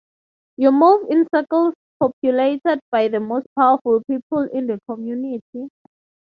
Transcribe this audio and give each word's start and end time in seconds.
You 0.57 0.71
move 0.71 1.11
in 1.11 1.27
circles 1.31 1.75
populated 1.99 2.79
by 2.89 3.07
the 3.09 3.19
most 3.19 3.45
powerful 3.55 4.01
people 4.09 4.49
in 4.51 4.65
the 4.65 4.79
community. 4.89 5.69